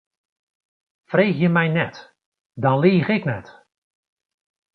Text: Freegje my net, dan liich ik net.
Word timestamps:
Freegje 1.09 1.49
my 1.53 1.67
net, 1.77 1.95
dan 2.61 2.77
liich 2.81 3.09
ik 3.15 3.23
net. 3.29 3.47